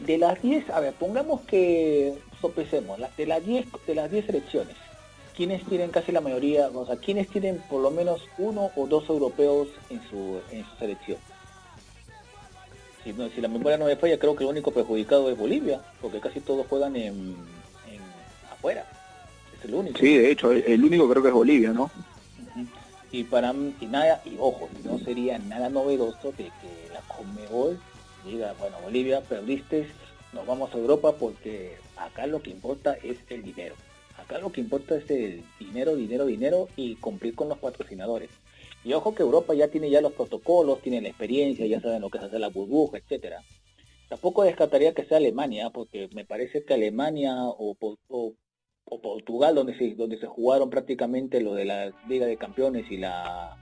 [0.00, 4.76] De las 10, a ver, pongamos que sopesemos, de las 10 de las 10 selecciones,
[5.36, 9.08] ¿quiénes tienen casi la mayoría, o sea, quiénes tienen por lo menos uno o dos
[9.10, 11.18] europeos en su, en su selección?
[13.04, 16.20] Si, si la memoria no me falla, creo que el único perjudicado es Bolivia, porque
[16.20, 17.36] casi todos juegan en,
[18.50, 18.86] afuera.
[19.58, 19.98] Es el único.
[19.98, 21.90] Sí, de hecho, el, único creo que es Bolivia, ¿no?
[23.12, 27.78] Y para y nada, y ojo, no sería nada novedoso de que la Conmebol
[28.24, 29.86] diga, bueno, Bolivia, perdiste,
[30.32, 33.74] nos vamos a Europa porque acá lo que importa es el dinero.
[34.18, 38.30] Acá lo que importa es el dinero, dinero, dinero y cumplir con los patrocinadores.
[38.84, 42.10] Y ojo que Europa ya tiene ya los protocolos, tiene la experiencia, ya saben lo
[42.10, 43.42] que es hacer la burbuja, etcétera.
[44.08, 47.76] Tampoco descartaría que sea Alemania, porque me parece que Alemania o,
[48.08, 48.34] o,
[49.02, 53.56] Portugal, donde se, donde se jugaron prácticamente lo de la Liga de Campeones y la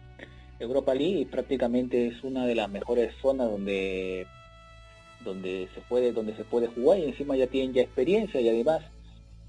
[0.59, 4.27] Europa League, prácticamente es una de las mejores zonas donde
[5.25, 8.83] donde se puede donde se puede jugar y encima ya tienen ya experiencia y además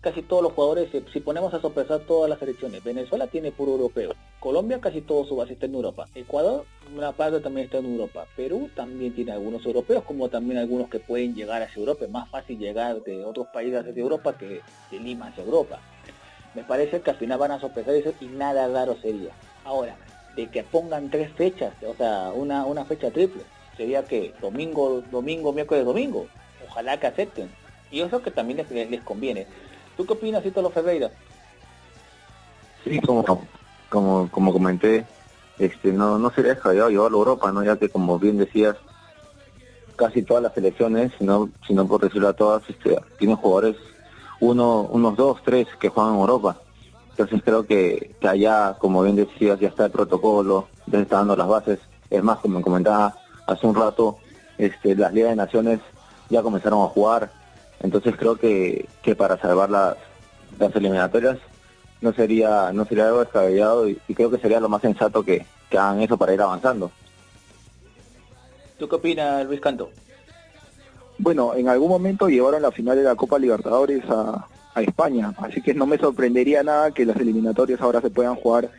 [0.01, 4.15] casi todos los jugadores si ponemos a sopesar todas las selecciones Venezuela tiene puro europeo
[4.39, 8.25] Colombia casi todo su base está en Europa Ecuador una parte también está en Europa
[8.35, 12.27] Perú también tiene algunos europeos como también algunos que pueden llegar hacia Europa es más
[12.29, 15.79] fácil llegar de otros países de Europa que de Lima hacia Europa.
[16.55, 19.31] Me parece que al final van a sopesar eso y nada raro sería.
[19.63, 19.95] Ahora
[20.39, 23.43] de que pongan tres fechas o sea una, una fecha triple
[23.79, 26.27] sería que domingo, domingo, miércoles, domingo.
[26.67, 27.49] Ojalá que acepten.
[27.89, 29.47] Y eso que también les, les conviene.
[29.95, 31.09] ¿Tú qué opinas, Ítalo Ferreira?
[32.83, 33.23] Sí, como,
[33.87, 35.05] como, como comenté,
[35.57, 37.63] este, no, no sería descabellado llevarlo a Europa, ¿no?
[37.63, 38.75] Ya que como bien decías,
[39.95, 43.77] casi todas las selecciones, si no, si no por decirlo a todas, este, tienen jugadores,
[44.41, 46.57] uno, unos dos, tres que juegan en Europa.
[47.19, 51.17] Entonces creo que, que allá, como bien decías, ya está el protocolo, ya se está
[51.17, 51.77] dando las bases.
[52.09, 53.13] Es más, como comentaba
[53.45, 54.19] hace un rato
[54.57, 55.79] este, las Ligas de Naciones
[56.29, 57.29] ya comenzaron a jugar,
[57.81, 59.97] entonces creo que, que para salvar las,
[60.57, 61.37] las eliminatorias
[61.99, 65.77] no sería no sería algo descabellado y, creo que sería lo más sensato que, que,
[65.77, 66.89] hagan eso para ir avanzando.
[68.77, 69.89] ¿Tú qué opinas, Luis Canto?
[71.17, 74.47] Bueno, en algún momento llevaron la final de la Copa Libertadores a,
[74.81, 78.69] España, así que no me sorprendería nada que las eliminatorias ahora se puedan jugar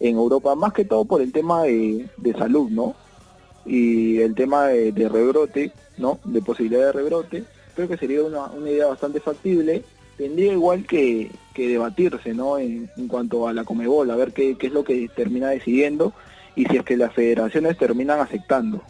[0.00, 2.94] en Europa, más que todo por el tema de, salud, ¿no?
[3.66, 6.18] y el tema de, rebrote, ¿no?
[6.24, 7.44] De posibilidad de rebrote,
[7.74, 9.84] creo que sería una, idea bastante factible.
[10.16, 12.58] Tendría igual que, debatirse, ¿no?
[12.58, 16.14] En, cuanto a la Comebol, a ver qué, es lo que termina decidiendo
[16.56, 18.82] y si es que las federaciones terminan aceptando.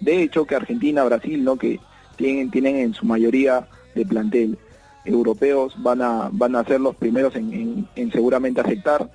[0.00, 1.56] De hecho, que Argentina, Brasil, ¿no?
[1.56, 1.78] Que
[2.16, 4.58] tienen, tienen en su mayoría de plantel
[5.04, 9.10] europeos, van a, van a ser los primeros en, seguramente aceptar,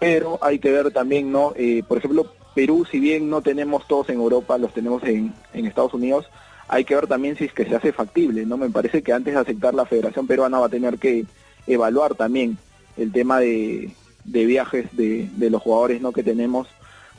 [0.00, 1.52] pero hay que ver también, ¿no?
[1.56, 5.94] Eh, por ejemplo, Perú, si bien no tenemos todos en Europa, los tenemos en, Estados
[5.94, 6.26] Unidos,
[6.68, 8.56] hay que ver también si es que se hace factible, ¿no?
[8.56, 11.24] Me parece que antes de aceptar la Federación Peruana va a tener que
[11.66, 12.58] evaluar también
[12.96, 13.92] el tema de,
[14.24, 16.12] viajes de, los jugadores ¿no?
[16.12, 16.66] que tenemos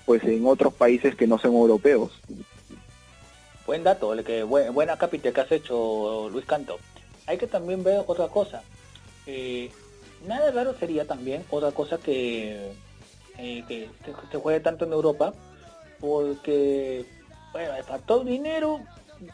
[0.05, 2.11] pues en otros países que no son europeos.
[3.65, 6.79] Buen dato, que, buena cápita que has hecho Luis Canto.
[7.29, 8.63] Hay que también ver otra cosa.
[9.27, 9.69] Eh,
[10.25, 12.73] nada raro sería también otra cosa que
[13.37, 13.87] eh, que
[14.31, 15.35] se, juegue tanto en Europa,
[15.99, 17.05] porque,
[17.51, 18.79] bueno, el factor dinero,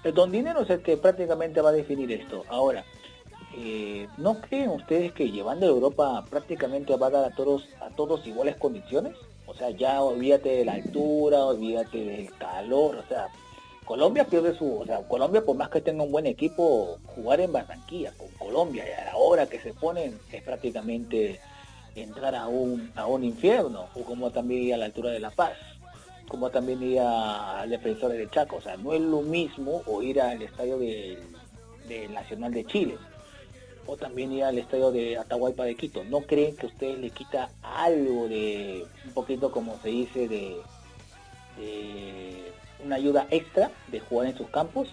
[0.04, 2.44] el don dinero es el que prácticamente va a definir esto.
[2.50, 2.84] Ahora,
[3.56, 7.92] eh, ¿no creen ustedes que llevando a Europa prácticamente va a dar a todos, a
[7.92, 9.16] todos iguales condiciones?
[9.46, 13.30] O sea, ya olvídate de la altura, olvídate del calor, o sea,
[13.86, 17.54] Colombia pierde su, o sea, Colombia por más que tenga un buen equipo, jugar en
[17.54, 21.40] Barranquilla con Colombia y a la hora que se ponen es prácticamente
[21.96, 25.30] entrar a un, a un infierno, o como también ir a la altura de La
[25.30, 25.54] Paz,
[26.28, 28.58] como también ir al defensor de Chaco.
[28.58, 31.20] O sea, no es lo mismo o ir al estadio del,
[32.12, 32.98] Nacional de Chile,
[33.86, 36.04] o también ir al estadio de Atahualpa de Quito.
[36.04, 40.58] ¿No creen que ustedes le quita algo de, un poquito como se dice, de
[42.84, 44.90] una ayuda extra de jugar en sus campos?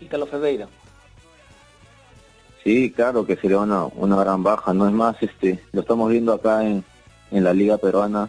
[0.00, 0.68] Y Carlos Ferreira.
[2.62, 4.74] Sí, claro que sería una, una gran baja.
[4.74, 6.84] No es más, este, lo estamos viendo acá en,
[7.30, 8.28] en la Liga Peruana,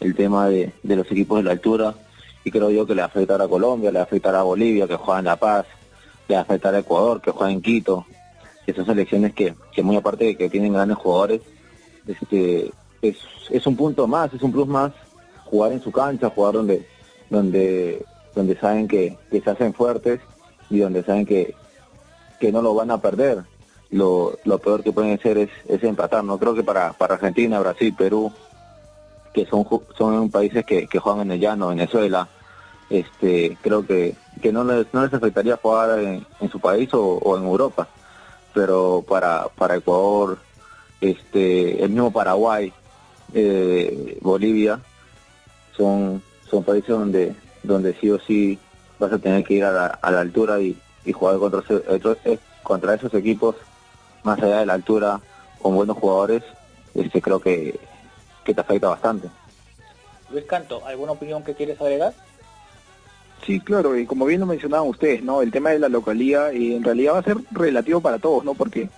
[0.00, 1.94] el tema de, de, los equipos de la altura,
[2.44, 5.26] y creo yo que le afectará a Colombia, le afectará a Bolivia, que juega en
[5.26, 5.66] La Paz,
[6.28, 8.06] le afectará a Ecuador, que juega en Quito,
[8.64, 11.42] que son selecciones que, que muy aparte de que tienen grandes jugadores,
[12.06, 12.70] este,
[13.02, 13.18] es,
[13.50, 14.92] es un punto más, es un plus más
[15.44, 16.86] jugar en su cancha, jugar donde,
[17.30, 18.04] donde,
[18.34, 20.20] donde saben que, que se hacen fuertes
[20.70, 21.54] y donde saben que,
[22.40, 23.44] que no lo van a perder.
[23.90, 26.24] Lo, lo peor que pueden hacer es, es empatar.
[26.24, 28.32] No creo que para, para Argentina, Brasil, Perú,
[29.32, 29.66] que son
[29.96, 32.28] son países que, que juegan en el llano, Venezuela,
[32.90, 37.36] este creo que, que no les no les afectaría jugar en, su país o, o,
[37.36, 37.88] en Europa
[38.52, 40.38] pero para para Ecuador
[41.00, 42.72] este el mismo Paraguay
[43.32, 44.80] eh, Bolivia
[45.76, 47.34] son son países donde
[47.64, 48.58] donde sí o sí
[48.98, 52.38] vas a tener que ir a la, a la altura y, y jugar contra eh,
[52.62, 53.56] contra esos equipos
[54.22, 55.20] más allá de la altura
[55.60, 56.42] con buenos jugadores
[56.94, 57.78] este creo que,
[58.44, 59.28] que te afecta bastante
[60.30, 62.14] Luis Canto ¿alguna opinión que quieres agregar?
[63.44, 65.42] Sí, claro, y como bien lo mencionaban ustedes, ¿no?
[65.42, 68.54] El tema de la localía y en realidad va a ser relativo para todos, ¿no?
[68.54, 68.88] Porque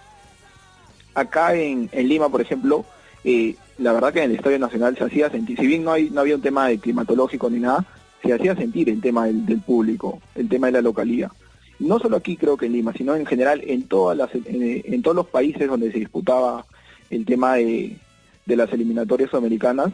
[1.15, 2.85] acá en, en Lima, por ejemplo,
[3.25, 6.11] eh, la verdad que en el Estadio Nacional se hacía sentir, si bien no, hay,
[6.11, 7.85] no había un tema de climatológico ni nada,
[8.27, 11.31] se hacía sentir el tema del, del público, el tema de la localía.
[11.79, 15.17] No solo aquí creo que en Lima, sino en general en todas las, en, todos
[15.17, 16.65] los países donde se disputaba
[17.11, 17.97] el tema de,
[18.47, 19.93] las eliminatorias sudamericanas,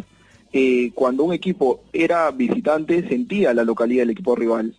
[0.53, 4.76] eh, cuando un equipo era visitante sentía la localidad del equipo rival.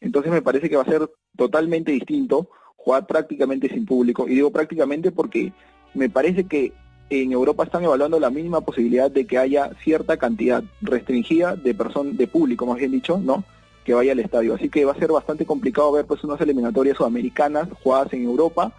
[0.00, 4.28] Entonces me parece que va a ser totalmente distinto jugar prácticamente sin público.
[4.28, 5.52] Y digo prácticamente porque
[5.94, 6.72] me parece que
[7.10, 12.16] en Europa están evaluando la mínima posibilidad de que haya cierta cantidad restringida de person
[12.16, 13.44] de público, más bien dicho, ¿no?
[13.84, 14.54] Que vaya al estadio.
[14.54, 18.72] Así que va a ser bastante complicado ver pues unas eliminatorias sudamericanas jugadas en Europa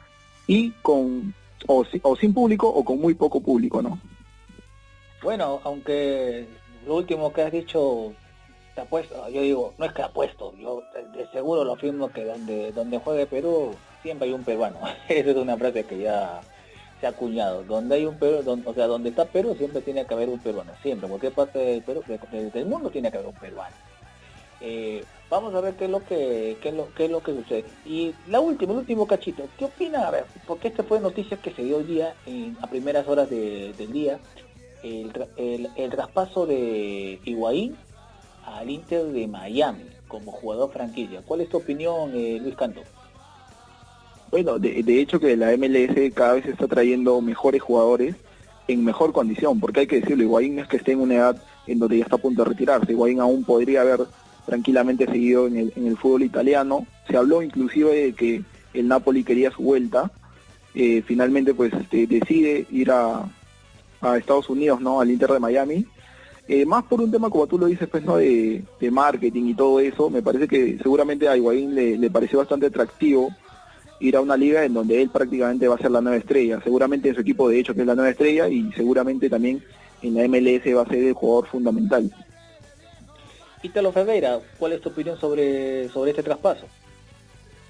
[0.46, 1.34] y con
[1.68, 4.00] o, o sin público o con muy poco público, ¿no?
[5.24, 6.48] Bueno, aunque
[6.86, 8.14] lo último que has dicho
[8.76, 10.84] te apuesto, yo digo, no es que apuesto, yo
[11.16, 13.72] de seguro lo afirmo que donde donde juegue Perú
[14.04, 14.78] siempre hay un peruano.
[15.10, 16.42] Esa es una frase que ya
[17.00, 17.64] se ha acuñado.
[17.64, 20.72] Donde hay un Perú, o sea, donde está Perú siempre tiene que haber un peruano,
[20.82, 23.76] siempre, en cualquier parte del, mundo tiene que haber un peruano.
[24.62, 27.34] Eh, vamos a ver qué es lo que qué es lo, qué es lo que
[27.34, 27.66] sucede.
[27.86, 30.04] Y la última, el último cachito, ¿qué opinan?
[30.04, 33.30] A ver, porque esta fue noticia que se dio hoy día en, a primeras horas
[33.30, 34.20] de, del día
[34.84, 37.76] el, el, el, traspaso de Higuaín
[38.46, 41.22] al Inter de Miami como jugador franquicia.
[41.26, 42.82] ¿Cuál es tu opinión, eh, Luis Canto?
[44.32, 48.16] Bueno, de, de, hecho que la MLS cada vez está trayendo mejores jugadores
[48.68, 51.80] en mejor condición, porque hay que decirlo, Higuaín es que esté en una edad en
[51.80, 52.92] donde ya está a punto de retirarse.
[52.92, 54.02] Higuaín aún podría haber
[54.46, 56.86] tranquilamente seguido en el, en el fútbol italiano.
[57.08, 60.12] Se habló inclusive de que el Napoli quería su vuelta.
[60.76, 63.28] Eh, finalmente pues este, decide ir a,
[64.02, 65.02] a Estados Unidos, ¿no?
[65.02, 65.86] Al Inter de Miami.
[66.48, 68.18] Eh, más por un tema, como tú lo dices, pues, ¿no?
[68.18, 72.40] De, de, marketing y todo eso, me parece que seguramente a Higuaín le, le, pareció
[72.40, 73.30] bastante atractivo
[74.00, 76.60] ir a una liga en donde él prácticamente va a ser la nueva estrella.
[76.64, 79.64] Seguramente en su equipo, de hecho, que es la nueva estrella y seguramente también
[80.02, 82.12] en la MLS va a ser el jugador fundamental.
[83.62, 86.66] Ítalo Ferreira, ¿cuál es tu opinión sobre, sobre este traspaso?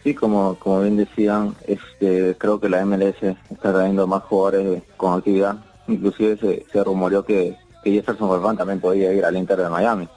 [0.04, 5.18] Sí, como, como bien decían, este, creo que la MLS está trayendo más jugadores con
[5.18, 5.58] actividad
[5.90, 10.08] inclusive se, se rumoreó que, que Jefferson Farfán también podía ir al Inter de Miami.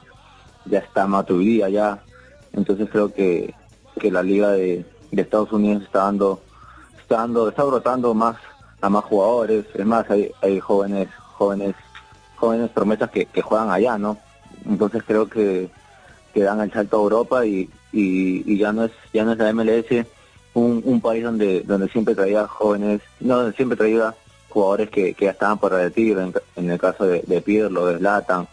[0.67, 2.03] Ya está Matuidi allá,
[2.53, 3.55] entonces creo que,
[3.99, 6.41] que la liga de, de Estados Unidos está dando,
[6.99, 8.37] está dando, está brotando más
[8.81, 11.75] a más jugadores, es más hay, hay jóvenes, jóvenes,
[12.37, 14.19] jóvenes promesas que, que juegan allá, ¿no?
[14.67, 15.71] Entonces creo que,
[16.35, 19.53] que dan el salto a Europa y, y, ya no es, ya no es la
[19.53, 20.07] MLS
[20.55, 24.15] un, un país donde, donde siempre traía jóvenes, no, donde siempre traía
[24.49, 27.99] jugadores que, que ya estaban por retiro, en, en, el caso de, de Pirlo, de
[27.99, 28.49] Zlatan.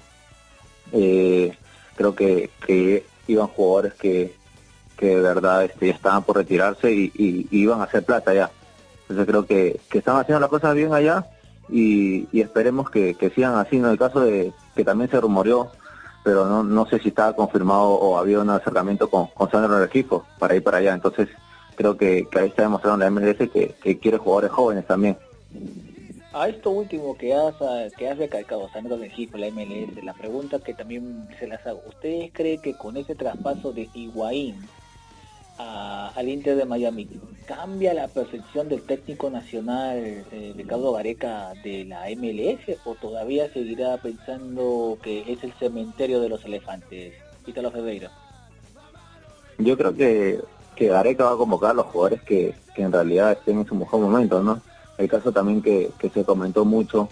[0.91, 1.57] Eh,
[1.95, 4.35] creo que, que iban jugadores que,
[4.99, 8.33] que de verdad este, ya estaban por retirarse y, y, y, iban a hacer plata
[8.33, 8.51] ya.
[9.03, 11.25] Entonces creo que, que están haciendo las cosas bien allá
[11.69, 13.77] y, y esperemos que, que, sigan así.
[13.77, 15.71] En el caso de que también se rumoreó,
[16.23, 20.17] pero no, no sé si estaba confirmado o había un acercamiento con, con Sandro Recife
[20.37, 20.93] para ir para allá.
[20.93, 21.29] Entonces
[21.75, 25.17] creo que, que ahí está demostrando la MLS que, que quiere jugadores jóvenes también
[26.31, 27.55] a esto último que has,
[27.97, 32.31] que has recalcado, Sandro México, la MLS, la pregunta que también se las hago, ¿ustedes
[32.33, 34.55] creen que con ese traspaso de Higuaín
[35.59, 37.07] a, al Inter de Miami
[37.45, 43.97] cambia la percepción del técnico nacional eh, Ricardo Gareca de la MLS o todavía seguirá
[43.97, 47.13] pensando que es el cementerio de los elefantes?
[47.45, 48.11] Ítalo Ferreira.
[49.57, 50.39] Yo creo que,
[50.75, 53.75] que Gareca va a convocar a los jugadores que, que en realidad estén en su
[53.75, 54.61] mejor momento, ¿no?
[54.99, 57.09] El caso también que, que, se comentó mucho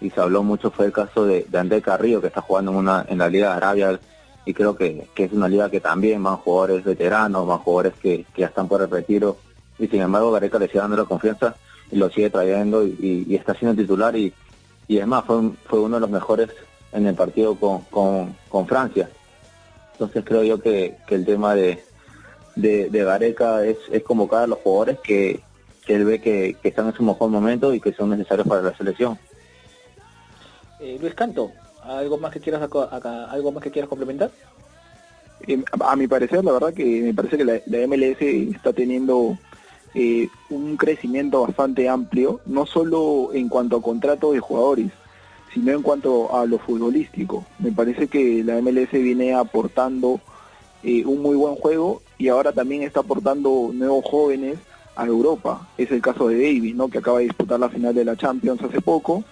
[0.00, 2.76] y se habló mucho fue el caso de, de André Carrillo, que está jugando en,
[2.78, 3.98] una, en la Liga Arabia
[4.44, 8.24] y creo que, que es una liga que también van jugadores veteranos, van jugadores que,
[8.34, 9.36] que ya están por el retiro
[9.78, 11.56] y sin embargo Gareca le sigue dando la confianza
[11.90, 14.32] y lo sigue trayendo y, está siendo titular y,
[14.88, 16.50] y es más, fue, fue uno de los mejores
[16.92, 19.08] en el partido con, con, con Francia.
[19.92, 21.82] Entonces creo yo que, que el tema de,
[22.56, 25.42] de, de Gareca es, es convocar a los jugadores que,
[25.86, 28.62] que él ve que, que están en su mejor momento y que son necesarios para
[28.62, 29.18] la selección.
[30.80, 31.52] Eh, Luis Canto,
[31.82, 34.30] ¿algo más que quieras acá, algo más que quieras complementar?
[35.46, 39.36] Eh, a mi parecer, la verdad que me parece que la, la MLS está teniendo
[39.94, 44.90] eh, un crecimiento bastante amplio, no solo en cuanto a contratos de jugadores,
[45.52, 47.44] sino en cuanto a lo futbolístico.
[47.58, 50.20] Me parece que la MLS viene aportando
[50.82, 54.58] eh, un muy buen juego y ahora también está aportando nuevos jóvenes
[54.96, 55.68] a Europa.
[55.76, 56.88] Es el caso de Davis, ¿no?
[56.88, 59.24] que acaba de disputar la final de la Champions hace poco.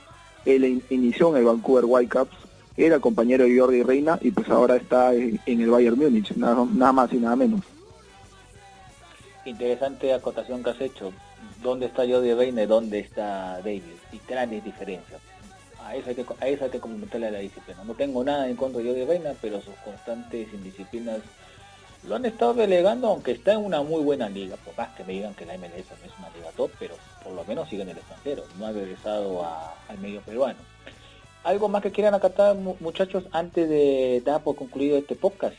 [0.45, 2.37] Él in- inició en el Vancouver Whitecaps,
[2.77, 6.67] era compañero de Jordi Reina y pues ahora está en en el Bayern Múnich, nada,
[6.73, 7.61] nada más y nada menos.
[9.45, 11.13] Interesante acotación que has hecho.
[11.63, 13.83] ¿Dónde está Jordi Reina y dónde está Davis?
[14.13, 15.21] Y grandes diferencias.
[15.83, 17.83] A eso hay que, a eso hay que complementarle a la disciplina.
[17.85, 21.21] No tengo nada en contra de Jordi Reina, pero sus constantes indisciplinas
[22.09, 24.57] lo han estado relegando, aunque está en una muy buena liga.
[24.57, 27.33] Por más que me digan que la MLS no es una liga top, pero por
[27.35, 28.45] lo menos sigue en el extranjero.
[28.59, 30.59] No ha regresado a- al medio peruano.
[31.45, 35.57] ¿Algo más que quieran acatar, mu- muchachos, antes de dar por concluido este podcast?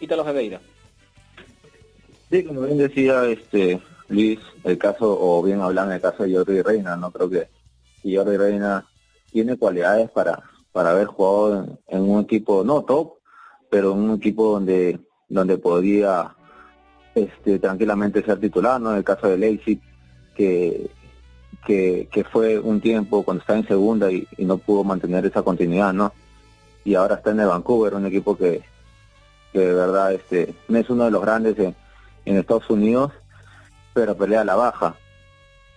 [0.00, 0.60] Ítalo Ferreira.
[2.30, 6.62] Sí, como bien decía este Luis, el caso, o bien hablan el caso de Jordi
[6.62, 7.48] Reina, no creo que
[8.02, 8.86] que Jordi Reina
[9.32, 10.42] tiene cualidades para,
[10.72, 13.14] para haber jugado en, en un equipo no top,
[13.70, 15.00] pero en un equipo donde,
[15.34, 16.32] donde podría
[17.14, 18.92] este, tranquilamente ser titular, ¿no?
[18.92, 19.80] En el caso de Leipzig,
[20.36, 20.88] que,
[21.66, 25.92] que, que fue un tiempo cuando estaba en segunda y, no pudo mantener esa continuidad,
[25.92, 26.12] ¿no?
[26.84, 28.62] Y ahora está en el Vancouver, un equipo que,
[29.52, 31.74] que de verdad este, es uno de los grandes en,
[32.26, 33.10] en Estados Unidos,
[33.92, 34.94] pero pelea a la baja.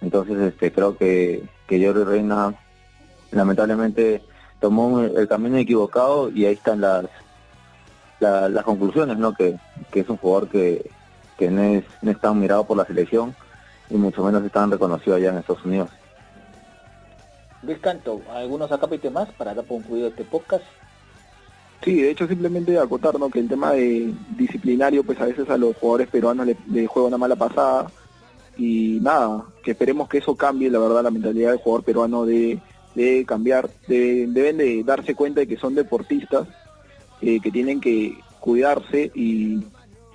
[0.02, 2.54] Entonces este creo que, que Jordi Reina
[3.32, 4.22] lamentablemente
[4.60, 7.06] tomó el camino equivocado y ahí están las
[8.20, 9.34] la- las conclusiones, ¿no?
[9.34, 9.58] Que,
[9.92, 10.90] que es un jugador que,
[11.38, 13.36] que no, es, no es tan mirado por la selección
[13.90, 15.90] y mucho menos es tan reconocido allá en Estados Unidos.
[17.64, 20.64] Luis Canto, ¿algunos acápites más para dar por concluido este podcast?
[21.84, 23.30] Sí, de hecho simplemente acotar ¿no?
[23.30, 27.08] que el tema de disciplinario pues a veces a los jugadores peruanos le, le juega
[27.08, 27.88] una mala pasada
[28.58, 32.60] y nada, que esperemos que eso cambie, la verdad la mentalidad del jugador peruano de,
[32.96, 36.48] de cambiar, de- deben de darse cuenta de que son deportistas,
[37.22, 39.64] eh, que tienen que cuidarse y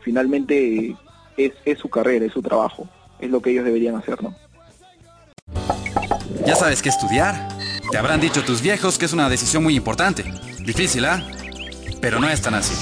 [0.02, 0.96] finalmente
[1.36, 2.88] es, es su carrera, es su trabajo,
[3.18, 4.34] es lo que ellos deberían hacer, ¿no?
[6.46, 7.48] ¿Ya sabes qué estudiar?
[7.90, 10.24] Te habrán dicho tus viejos que es una decisión muy importante.
[10.60, 11.22] Difícil, ¿ah?
[12.00, 12.74] Pero no es tan así.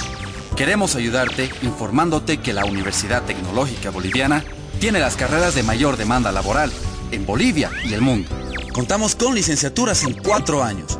[0.57, 4.45] Queremos ayudarte informándote que la Universidad Tecnológica Boliviana
[4.79, 6.71] tiene las carreras de mayor demanda laboral
[7.11, 8.31] en Bolivia y el mundo.
[8.73, 11.00] Contamos con licenciaturas en cuatro años